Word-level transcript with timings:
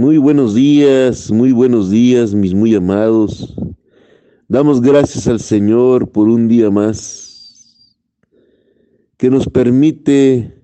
Muy 0.00 0.16
buenos 0.16 0.54
días, 0.54 1.32
muy 1.32 1.50
buenos 1.50 1.90
días, 1.90 2.32
mis 2.32 2.54
muy 2.54 2.72
amados. 2.72 3.56
Damos 4.46 4.80
gracias 4.80 5.26
al 5.26 5.40
Señor 5.40 6.12
por 6.12 6.28
un 6.28 6.46
día 6.46 6.70
más 6.70 7.84
que 9.16 9.28
nos 9.28 9.48
permite 9.48 10.62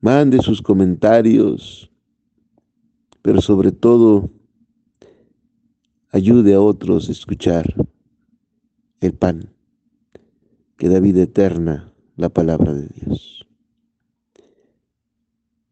Mande 0.00 0.42
sus 0.42 0.60
comentarios, 0.60 1.88
pero 3.22 3.40
sobre 3.40 3.70
todo, 3.70 4.32
ayude 6.14 6.54
a 6.54 6.60
otros 6.60 7.08
a 7.08 7.12
escuchar 7.12 7.74
el 9.00 9.14
pan 9.14 9.52
que 10.76 10.88
da 10.88 11.00
vida 11.00 11.22
eterna, 11.22 11.92
la 12.14 12.28
palabra 12.28 12.72
de 12.72 12.86
Dios. 12.86 13.44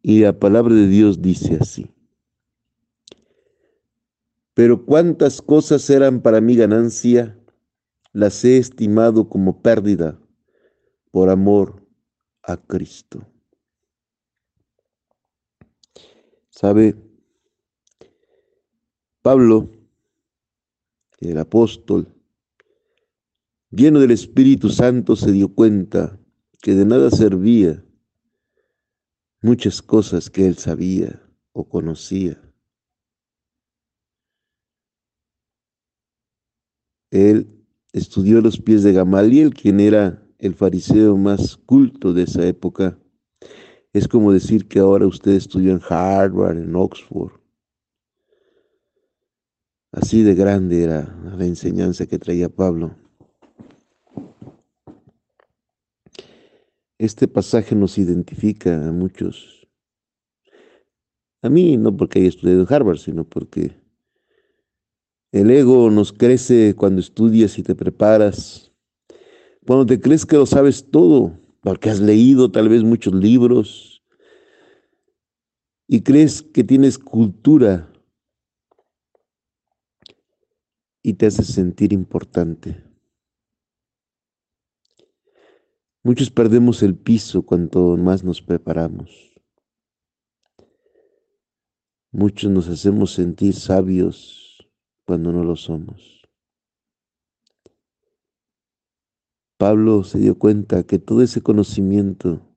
Y 0.02 0.22
la 0.22 0.36
palabra 0.40 0.74
de 0.74 0.88
Dios 0.88 1.22
dice 1.22 1.58
así. 1.60 1.94
Pero 4.54 4.84
cuántas 4.84 5.40
cosas 5.40 5.88
eran 5.88 6.20
para 6.22 6.40
mi 6.40 6.56
ganancia, 6.56 7.38
las 8.12 8.44
he 8.44 8.58
estimado 8.58 9.28
como 9.28 9.62
pérdida 9.62 10.18
por 11.12 11.30
amor 11.30 11.86
a 12.42 12.56
Cristo. 12.56 13.24
¿Sabe? 16.50 16.96
Pablo 19.22 19.81
el 21.30 21.38
apóstol, 21.38 22.08
lleno 23.70 24.00
del 24.00 24.10
Espíritu 24.10 24.68
Santo, 24.68 25.16
se 25.16 25.32
dio 25.32 25.54
cuenta 25.54 26.18
que 26.60 26.74
de 26.74 26.84
nada 26.84 27.10
servía 27.10 27.84
muchas 29.42 29.82
cosas 29.82 30.30
que 30.30 30.46
él 30.46 30.56
sabía 30.56 31.20
o 31.52 31.68
conocía. 31.68 32.40
Él 37.10 37.46
estudió 37.92 38.38
a 38.38 38.42
los 38.42 38.58
pies 38.58 38.82
de 38.82 38.92
Gamaliel, 38.92 39.52
quien 39.52 39.80
era 39.80 40.26
el 40.38 40.54
fariseo 40.54 41.16
más 41.16 41.56
culto 41.56 42.12
de 42.14 42.22
esa 42.22 42.46
época. 42.46 42.98
Es 43.92 44.08
como 44.08 44.32
decir 44.32 44.66
que 44.66 44.78
ahora 44.78 45.06
usted 45.06 45.32
estudió 45.32 45.72
en 45.72 45.80
Harvard, 45.86 46.56
en 46.56 46.74
Oxford, 46.74 47.41
Así 49.92 50.22
de 50.22 50.34
grande 50.34 50.82
era 50.82 51.14
la 51.36 51.44
enseñanza 51.44 52.06
que 52.06 52.18
traía 52.18 52.48
Pablo. 52.48 52.96
Este 56.96 57.28
pasaje 57.28 57.74
nos 57.74 57.98
identifica 57.98 58.88
a 58.88 58.90
muchos. 58.90 59.68
A 61.42 61.50
mí 61.50 61.76
no 61.76 61.94
porque 61.94 62.20
haya 62.20 62.28
estudiado 62.28 62.62
en 62.62 62.72
Harvard, 62.72 62.98
sino 62.98 63.24
porque 63.24 63.72
el 65.30 65.50
ego 65.50 65.90
nos 65.90 66.12
crece 66.14 66.74
cuando 66.74 67.00
estudias 67.00 67.58
y 67.58 67.62
te 67.62 67.74
preparas. 67.74 68.72
Cuando 69.66 69.84
te 69.84 70.00
crees 70.00 70.24
que 70.24 70.36
lo 70.36 70.46
sabes 70.46 70.90
todo, 70.90 71.38
porque 71.60 71.90
has 71.90 72.00
leído 72.00 72.50
tal 72.50 72.70
vez 72.70 72.82
muchos 72.82 73.12
libros 73.14 74.02
y 75.86 76.00
crees 76.00 76.42
que 76.42 76.64
tienes 76.64 76.98
cultura 76.98 77.91
y 81.02 81.14
te 81.14 81.26
hace 81.26 81.44
sentir 81.44 81.92
importante. 81.92 82.84
Muchos 86.04 86.30
perdemos 86.30 86.82
el 86.82 86.96
piso 86.96 87.42
cuanto 87.42 87.96
más 87.96 88.24
nos 88.24 88.42
preparamos. 88.42 89.32
Muchos 92.10 92.50
nos 92.50 92.68
hacemos 92.68 93.12
sentir 93.12 93.54
sabios 93.54 94.68
cuando 95.04 95.32
no 95.32 95.44
lo 95.44 95.56
somos. 95.56 96.22
Pablo 99.56 100.02
se 100.02 100.18
dio 100.18 100.38
cuenta 100.38 100.82
que 100.82 100.98
todo 100.98 101.22
ese 101.22 101.40
conocimiento 101.40 102.52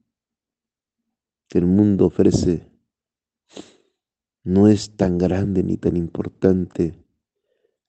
que 1.47 1.59
el 1.59 1.67
mundo 1.67 2.07
ofrece 2.07 2.71
no 4.43 4.67
es 4.67 4.95
tan 4.95 5.19
grande 5.19 5.63
ni 5.63 5.77
tan 5.77 5.97
importante 5.97 7.04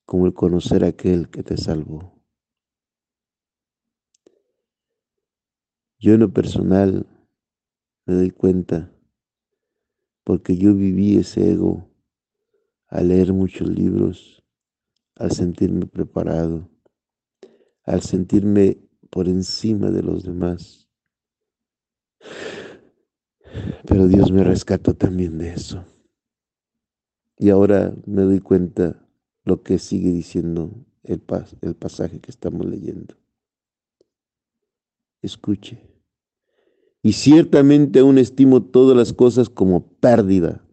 como 0.07 0.27
el 0.27 0.35
conocer 0.35 0.85
a 0.85 0.89
aquel 0.89 1.29
que 1.29 1.43
te 1.43 1.57
salvó. 1.57 2.17
Yo 5.99 6.15
en 6.15 6.21
lo 6.21 6.33
personal 6.33 7.07
me 8.07 8.15
doy 8.15 8.31
cuenta, 8.31 8.93
porque 10.23 10.57
yo 10.57 10.75
viví 10.75 11.17
ese 11.17 11.53
ego 11.53 11.91
al 12.87 13.09
leer 13.09 13.33
muchos 13.33 13.69
libros, 13.69 14.45
al 15.17 15.33
sentirme 15.33 15.87
preparado, 15.87 16.71
al 17.83 18.03
sentirme 18.03 18.79
por 19.11 19.29
encima 19.29 19.91
de 19.91 20.03
los 20.03 20.23
demás. 20.23 20.89
Pero 23.87 24.07
Dios 24.07 24.31
me 24.31 24.45
rescató 24.45 24.95
también 24.95 25.39
de 25.39 25.55
eso. 25.55 25.85
Y 27.39 27.51
ahora 27.51 27.93
me 28.07 28.23
doy 28.23 28.41
cuenta 28.41 29.06
lo 29.47 29.63
que 29.63 29.79
sigue 29.79 30.11
diciendo 30.11 30.71
el, 31.05 31.23
el 31.63 31.75
pasaje 31.77 32.21
que 32.21 32.31
estamos 32.31 32.67
leyendo. 32.67 33.15
Escuche. 35.23 35.81
Y 37.01 37.13
ciertamente 37.13 38.01
aún 38.01 38.19
estimo 38.19 38.65
todas 38.65 38.97
las 38.97 39.13
cosas 39.13 39.49
como 39.49 39.87
pérdida 39.87 40.67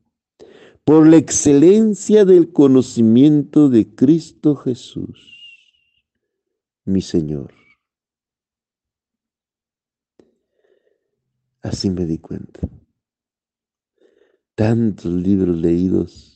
por 0.83 1.07
la 1.07 1.17
excelencia 1.17 2.25
del 2.25 2.51
conocimiento 2.51 3.69
de 3.69 3.93
Cristo 3.93 4.55
Jesús, 4.55 5.39
mi 6.83 7.01
Señor. 7.01 7.53
Así 11.61 11.91
me 11.91 12.05
di 12.05 12.17
cuenta. 12.17 12.67
Tantos 14.55 15.13
libros 15.13 15.55
leídos 15.55 16.32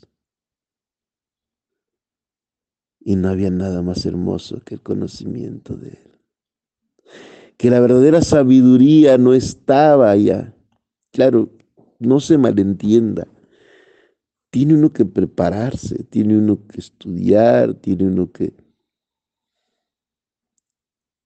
y 3.08 3.16
no 3.16 3.30
había 3.30 3.50
nada 3.50 3.82
más 3.82 4.06
hermoso 4.06 4.60
que 4.66 4.76
el 4.76 4.82
conocimiento 4.82 5.78
de 5.78 5.92
Él. 5.92 6.20
Que 7.56 7.70
la 7.70 7.80
verdadera 7.80 8.22
sabiduría 8.22 9.18
no 9.18 9.34
estaba 9.34 10.12
allá. 10.12 10.54
Claro, 11.14 11.50
no 12.00 12.20
se 12.20 12.38
malentienda. 12.38 13.26
Tiene 14.50 14.74
uno 14.74 14.92
que 14.92 15.06
prepararse, 15.06 16.04
tiene 16.04 16.38
uno 16.38 16.68
que 16.68 16.82
estudiar, 16.82 17.76
tiene 17.76 18.08
uno 18.08 18.30
que, 18.30 18.54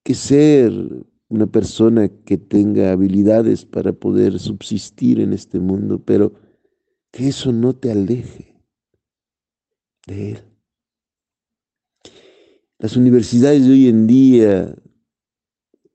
que 0.03 0.13
ser 0.13 0.71
una 1.29 1.47
persona 1.47 2.09
que 2.09 2.37
tenga 2.37 2.91
habilidades 2.91 3.65
para 3.65 3.91
poder 3.91 4.37
subsistir 4.37 5.19
en 5.19 5.33
este 5.33 5.59
mundo, 5.59 5.97
pero 6.05 6.31
que 7.09 7.29
eso 7.29 7.51
no 7.51 7.73
te 7.73 7.91
aleje 7.91 8.53
de 10.05 10.33
Él. 10.33 10.50
Las 12.81 12.97
universidades 12.97 13.67
de 13.67 13.73
hoy 13.73 13.87
en 13.89 14.07
día 14.07 14.75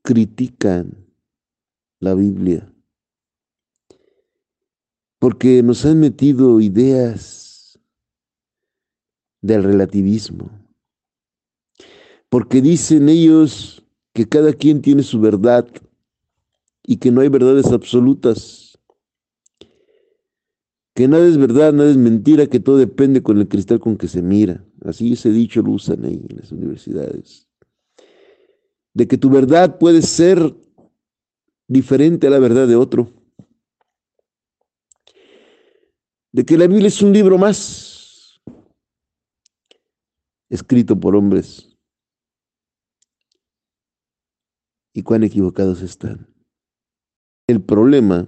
critican 0.03 1.05
la 1.99 2.15
Biblia 2.15 2.73
porque 5.19 5.65
nos 5.65 5.85
han 5.85 5.99
metido 5.99 6.61
ideas 6.61 7.81
del 9.43 9.65
relativismo, 9.65 10.49
porque 12.29 12.63
dicen 12.63 13.09
ellos 13.09 13.85
que 14.13 14.29
cada 14.29 14.53
quien 14.53 14.81
tiene 14.81 15.03
su 15.03 15.21
verdad 15.21 15.67
y 16.85 16.99
que 16.99 17.11
no 17.11 17.21
hay 17.21 17.29
verdades 17.29 17.67
absolutas, 17.73 18.79
que 20.95 21.09
nada 21.09 21.27
es 21.27 21.37
verdad, 21.37 21.73
nada 21.73 21.91
es 21.91 21.97
mentira, 21.97 22.47
que 22.47 22.61
todo 22.61 22.77
depende 22.77 23.25
con 23.25 23.39
el 23.39 23.49
cristal 23.49 23.81
con 23.81 23.97
que 23.97 24.07
se 24.07 24.23
mira. 24.23 24.66
Así 24.85 25.13
ese 25.13 25.31
dicho 25.31 25.63
lo 25.63 25.73
usan 25.73 26.05
ahí 26.05 26.25
en 26.29 26.37
las 26.37 26.53
universidades, 26.53 27.49
de 28.95 29.09
que 29.09 29.19
tu 29.19 29.31
verdad 29.31 29.79
puede 29.79 30.03
ser 30.03 30.55
diferente 31.69 32.27
a 32.27 32.31
la 32.31 32.39
verdad 32.39 32.69
de 32.69 32.77
otro, 32.77 33.13
de 36.33 36.45
que 36.45 36.59
la 36.59 36.67
Biblia 36.67 36.89
es 36.89 37.01
un 37.03 37.13
libro 37.13 37.39
más 37.39 37.97
escrito 40.49 40.99
por 40.99 41.17
hombres. 41.17 41.69
Y 44.93 45.03
cuán 45.03 45.25
equivocados 45.25 45.83
están. 45.83 46.27
El 47.47 47.63
problema 47.63 48.27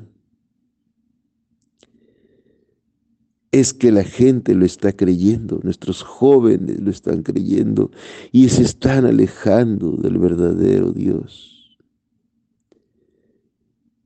es 3.60 3.72
que 3.72 3.92
la 3.92 4.04
gente 4.04 4.54
lo 4.54 4.64
está 4.64 4.92
creyendo, 4.92 5.60
nuestros 5.62 6.02
jóvenes 6.02 6.80
lo 6.80 6.90
están 6.90 7.22
creyendo 7.22 7.90
y 8.32 8.48
se 8.48 8.62
están 8.62 9.04
alejando 9.06 9.92
del 9.92 10.18
verdadero 10.18 10.92
Dios. 10.92 11.78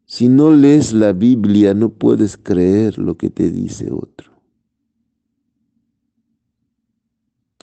Si 0.06 0.28
no 0.28 0.52
lees 0.52 0.92
la 0.92 1.12
Biblia 1.12 1.72
no 1.72 1.88
puedes 1.88 2.36
creer 2.36 2.98
lo 2.98 3.16
que 3.16 3.30
te 3.30 3.50
dice 3.50 3.90
otro. 3.90 4.30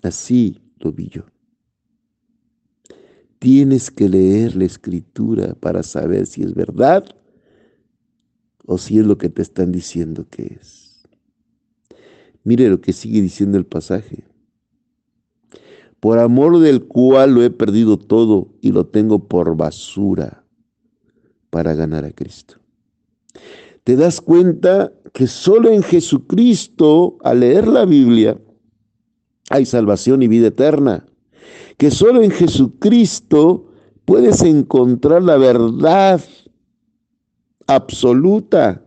Así 0.01 0.59
lo 0.79 0.91
vi 0.91 1.09
yo. 1.09 1.25
Tienes 3.37 3.91
que 3.91 4.09
leer 4.09 4.55
la 4.55 4.65
escritura 4.65 5.53
para 5.55 5.83
saber 5.83 6.25
si 6.25 6.41
es 6.41 6.53
verdad 6.53 7.05
o 8.65 8.77
si 8.77 8.99
es 8.99 9.05
lo 9.05 9.17
que 9.17 9.29
te 9.29 9.41
están 9.41 9.71
diciendo 9.71 10.25
que 10.29 10.57
es. 10.59 10.88
Mire 12.43 12.69
lo 12.69 12.81
que 12.81 12.93
sigue 12.93 13.21
diciendo 13.21 13.57
el 13.57 13.65
pasaje. 13.65 14.23
Por 15.99 16.19
amor 16.19 16.59
del 16.59 16.85
cual 16.85 17.33
lo 17.33 17.43
he 17.43 17.49
perdido 17.49 17.97
todo 17.97 18.53
y 18.61 18.71
lo 18.71 18.85
tengo 18.85 19.27
por 19.27 19.57
basura 19.57 20.45
para 21.49 21.73
ganar 21.73 22.05
a 22.05 22.11
Cristo. 22.11 22.55
Te 23.83 23.95
das 23.95 24.21
cuenta 24.21 24.93
que 25.13 25.27
solo 25.27 25.69
en 25.69 25.83
Jesucristo, 25.83 27.17
al 27.23 27.41
leer 27.41 27.67
la 27.67 27.85
Biblia, 27.85 28.39
hay 29.49 29.65
salvación 29.65 30.21
y 30.21 30.27
vida 30.27 30.47
eterna. 30.47 31.05
Que 31.77 31.91
solo 31.91 32.21
en 32.21 32.31
Jesucristo 32.31 33.67
puedes 34.05 34.41
encontrar 34.41 35.23
la 35.23 35.37
verdad 35.37 36.21
absoluta 37.67 38.85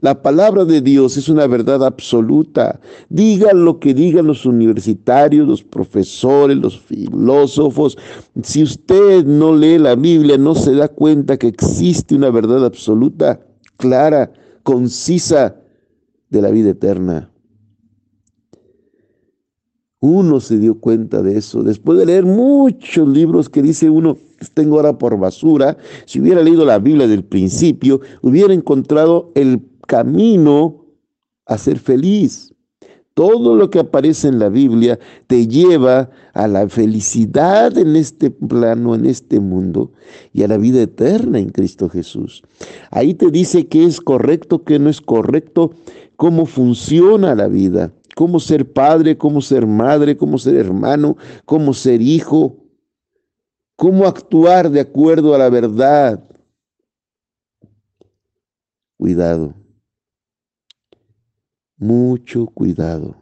la 0.00 0.22
palabra 0.22 0.64
de 0.64 0.80
Dios 0.80 1.16
es 1.16 1.28
una 1.28 1.46
verdad 1.46 1.84
absoluta. 1.84 2.80
Digan 3.08 3.64
lo 3.64 3.78
que 3.80 3.94
digan 3.94 4.26
los 4.26 4.44
universitarios, 4.44 5.46
los 5.46 5.62
profesores, 5.62 6.56
los 6.56 6.78
filósofos. 6.78 7.96
Si 8.42 8.62
usted 8.62 9.24
no 9.24 9.54
lee 9.54 9.78
la 9.78 9.94
Biblia, 9.94 10.36
no 10.36 10.54
se 10.54 10.74
da 10.74 10.88
cuenta 10.88 11.36
que 11.36 11.48
existe 11.48 12.14
una 12.14 12.30
verdad 12.30 12.64
absoluta, 12.64 13.40
clara, 13.76 14.32
concisa 14.62 15.56
de 16.28 16.42
la 16.42 16.50
vida 16.50 16.70
eterna. 16.70 17.30
Uno 20.00 20.40
se 20.40 20.58
dio 20.58 20.78
cuenta 20.78 21.22
de 21.22 21.38
eso 21.38 21.62
después 21.62 21.98
de 21.98 22.06
leer 22.06 22.24
muchos 22.24 23.08
libros 23.08 23.48
que 23.48 23.62
dice 23.62 23.88
uno, 23.88 24.18
tengo 24.52 24.76
ahora 24.76 24.98
por 24.98 25.18
basura. 25.18 25.78
Si 26.04 26.20
hubiera 26.20 26.42
leído 26.42 26.64
la 26.64 26.78
Biblia 26.78 27.08
del 27.08 27.24
principio, 27.24 28.00
hubiera 28.20 28.52
encontrado 28.52 29.32
el 29.34 29.60
camino 29.86 30.84
a 31.46 31.56
ser 31.56 31.78
feliz. 31.78 32.52
Todo 33.14 33.56
lo 33.56 33.70
que 33.70 33.78
aparece 33.78 34.28
en 34.28 34.38
la 34.38 34.50
Biblia 34.50 34.98
te 35.26 35.46
lleva 35.46 36.10
a 36.34 36.46
la 36.46 36.68
felicidad 36.68 37.78
en 37.78 37.96
este 37.96 38.30
plano, 38.30 38.94
en 38.94 39.06
este 39.06 39.40
mundo, 39.40 39.92
y 40.34 40.42
a 40.42 40.48
la 40.48 40.58
vida 40.58 40.82
eterna 40.82 41.38
en 41.38 41.48
Cristo 41.48 41.88
Jesús. 41.88 42.42
Ahí 42.90 43.14
te 43.14 43.30
dice 43.30 43.68
qué 43.68 43.84
es 43.84 44.02
correcto, 44.02 44.64
qué 44.64 44.78
no 44.78 44.90
es 44.90 45.00
correcto, 45.00 45.70
cómo 46.16 46.44
funciona 46.44 47.34
la 47.34 47.48
vida, 47.48 47.90
cómo 48.14 48.38
ser 48.38 48.70
padre, 48.70 49.16
cómo 49.16 49.40
ser 49.40 49.66
madre, 49.66 50.18
cómo 50.18 50.36
ser 50.36 50.56
hermano, 50.56 51.16
cómo 51.46 51.72
ser 51.72 52.02
hijo, 52.02 52.58
cómo 53.76 54.06
actuar 54.06 54.68
de 54.70 54.80
acuerdo 54.80 55.34
a 55.34 55.38
la 55.38 55.48
verdad. 55.48 56.22
Cuidado 58.98 59.54
mucho 61.76 62.46
cuidado. 62.46 63.16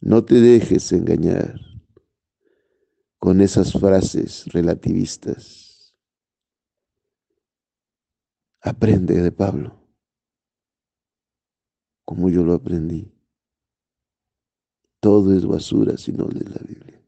No 0.00 0.24
te 0.24 0.40
dejes 0.40 0.92
engañar 0.92 1.58
con 3.18 3.40
esas 3.40 3.72
frases 3.72 4.46
relativistas. 4.52 5.96
Aprende 8.60 9.20
de 9.20 9.32
Pablo, 9.32 9.80
como 12.04 12.28
yo 12.30 12.44
lo 12.44 12.54
aprendí. 12.54 13.12
Todo 15.00 15.34
es 15.34 15.46
basura 15.46 15.96
si 15.96 16.12
no 16.12 16.26
lees 16.28 16.48
la 16.50 16.62
Biblia. 16.66 17.00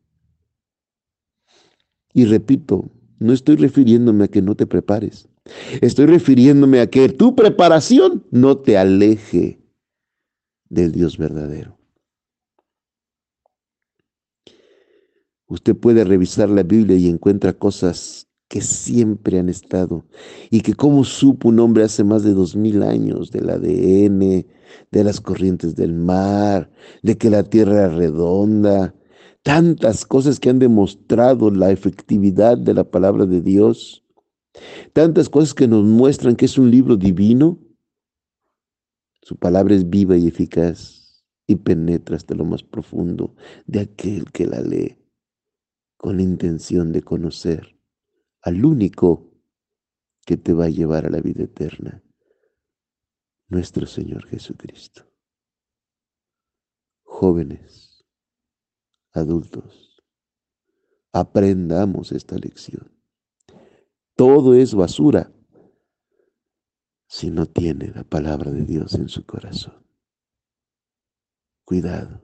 Y 2.12 2.24
repito, 2.24 2.90
no 3.18 3.32
estoy 3.32 3.56
refiriéndome 3.56 4.24
a 4.24 4.28
que 4.28 4.42
no 4.42 4.54
te 4.54 4.66
prepares. 4.66 5.28
Estoy 5.80 6.06
refiriéndome 6.06 6.80
a 6.80 6.88
que 6.88 7.08
tu 7.08 7.34
preparación 7.34 8.24
no 8.30 8.58
te 8.58 8.76
aleje 8.76 9.60
del 10.68 10.92
Dios 10.92 11.18
verdadero. 11.18 11.78
Usted 15.46 15.74
puede 15.74 16.04
revisar 16.04 16.50
la 16.50 16.62
Biblia 16.62 16.96
y 16.96 17.08
encuentra 17.08 17.54
cosas 17.54 18.28
que 18.48 18.60
siempre 18.60 19.38
han 19.38 19.48
estado 19.48 20.04
y 20.50 20.60
que 20.62 20.74
como 20.74 21.04
supo 21.04 21.48
un 21.48 21.58
hombre 21.60 21.84
hace 21.84 22.04
más 22.04 22.22
de 22.22 22.32
dos 22.32 22.56
mil 22.56 22.82
años 22.82 23.30
del 23.30 23.50
ADN, 23.50 24.46
de 24.90 25.04
las 25.04 25.20
corrientes 25.20 25.74
del 25.76 25.94
mar, 25.94 26.70
de 27.02 27.16
que 27.16 27.30
la 27.30 27.44
tierra 27.44 27.86
es 27.86 27.94
redonda, 27.94 28.94
tantas 29.42 30.04
cosas 30.04 30.40
que 30.40 30.50
han 30.50 30.58
demostrado 30.58 31.50
la 31.50 31.70
efectividad 31.70 32.58
de 32.58 32.74
la 32.74 32.84
palabra 32.84 33.24
de 33.24 33.40
Dios 33.40 34.04
Tantas 34.92 35.28
cosas 35.28 35.54
que 35.54 35.68
nos 35.68 35.84
muestran 35.84 36.36
que 36.36 36.46
es 36.46 36.58
un 36.58 36.70
libro 36.70 36.96
divino. 36.96 37.58
Su 39.22 39.36
palabra 39.36 39.74
es 39.74 39.88
viva 39.88 40.16
y 40.16 40.28
eficaz 40.28 41.24
y 41.46 41.56
penetra 41.56 42.16
hasta 42.16 42.34
lo 42.34 42.44
más 42.44 42.62
profundo 42.62 43.34
de 43.66 43.80
aquel 43.80 44.30
que 44.30 44.46
la 44.46 44.60
lee 44.60 44.96
con 45.96 46.16
la 46.16 46.22
intención 46.22 46.92
de 46.92 47.02
conocer 47.02 47.76
al 48.42 48.64
único 48.64 49.32
que 50.24 50.36
te 50.36 50.52
va 50.52 50.66
a 50.66 50.70
llevar 50.70 51.06
a 51.06 51.10
la 51.10 51.20
vida 51.20 51.44
eterna, 51.44 52.02
nuestro 53.48 53.86
Señor 53.86 54.26
Jesucristo. 54.26 55.10
Jóvenes, 57.02 58.06
adultos, 59.12 60.04
aprendamos 61.12 62.12
esta 62.12 62.36
lección. 62.36 62.97
Todo 64.18 64.54
es 64.54 64.74
basura 64.74 65.32
si 67.06 67.30
no 67.30 67.46
tiene 67.46 67.92
la 67.94 68.02
palabra 68.02 68.50
de 68.50 68.64
Dios 68.64 68.94
en 68.94 69.08
su 69.08 69.24
corazón. 69.24 69.86
Cuidado, 71.64 72.20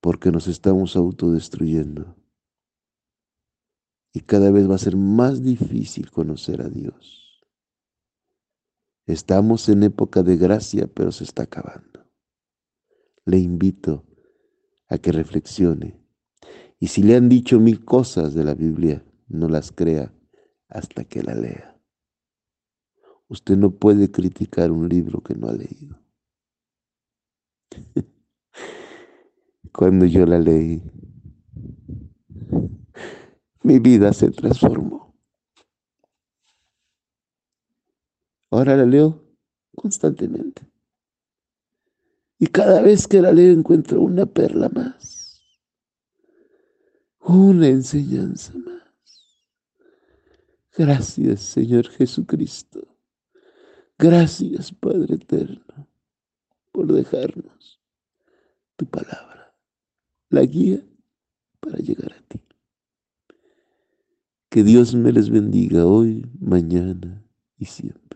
porque 0.00 0.32
nos 0.32 0.48
estamos 0.48 0.96
autodestruyendo 0.96 2.16
y 4.12 4.22
cada 4.22 4.50
vez 4.50 4.68
va 4.68 4.74
a 4.74 4.78
ser 4.78 4.96
más 4.96 5.44
difícil 5.44 6.10
conocer 6.10 6.60
a 6.60 6.68
Dios. 6.68 7.40
Estamos 9.06 9.68
en 9.68 9.84
época 9.84 10.24
de 10.24 10.38
gracia, 10.38 10.88
pero 10.92 11.12
se 11.12 11.22
está 11.22 11.44
acabando. 11.44 12.04
Le 13.26 13.38
invito 13.38 14.04
a 14.88 14.98
que 14.98 15.12
reflexione. 15.12 16.04
Y 16.80 16.88
si 16.88 17.04
le 17.04 17.14
han 17.14 17.28
dicho 17.28 17.60
mil 17.60 17.84
cosas 17.84 18.34
de 18.34 18.42
la 18.42 18.54
Biblia, 18.54 19.04
no 19.30 19.48
las 19.48 19.72
crea 19.72 20.12
hasta 20.68 21.04
que 21.04 21.22
la 21.22 21.34
lea. 21.34 21.80
Usted 23.28 23.56
no 23.56 23.70
puede 23.70 24.10
criticar 24.10 24.72
un 24.72 24.88
libro 24.88 25.22
que 25.22 25.34
no 25.34 25.48
ha 25.48 25.52
leído. 25.52 25.98
Cuando 29.72 30.04
yo 30.04 30.26
la 30.26 30.40
leí, 30.40 30.82
mi 33.62 33.78
vida 33.78 34.12
se 34.12 34.30
transformó. 34.30 35.14
Ahora 38.50 38.76
la 38.76 38.84
leo 38.84 39.24
constantemente. 39.76 40.68
Y 42.38 42.48
cada 42.48 42.82
vez 42.82 43.06
que 43.06 43.22
la 43.22 43.30
leo 43.32 43.52
encuentro 43.52 44.00
una 44.00 44.26
perla 44.26 44.68
más, 44.70 45.40
una 47.20 47.68
enseñanza 47.68 48.54
más. 48.54 48.79
Gracias, 50.80 51.42
Señor 51.42 51.90
Jesucristo. 51.90 52.96
Gracias, 53.98 54.72
Padre 54.72 55.16
eterno. 55.16 55.86
por 56.72 56.90
dejarnos 56.90 57.82
tu 58.76 58.86
palabra, 58.86 59.54
la 60.30 60.40
guía 60.40 60.82
para 61.60 61.76
llegar 61.80 62.14
a 62.14 62.22
ti. 62.22 62.40
Que 64.48 64.64
Dios 64.64 64.94
me 64.94 65.12
les 65.12 65.28
bendiga 65.28 65.84
hoy, 65.84 66.24
mañana 66.40 67.26
y 67.58 67.66
siempre. 67.66 68.09